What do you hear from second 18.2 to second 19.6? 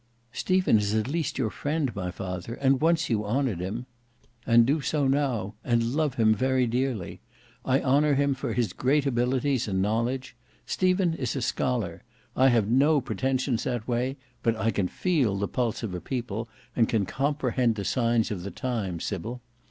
of the times, Sybil.